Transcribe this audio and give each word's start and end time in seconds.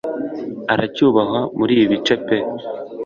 aracyubahwa 0.73 1.39
muri 1.57 1.71
ibi 1.75 1.85
bice 1.91 2.15
pe 2.25 2.37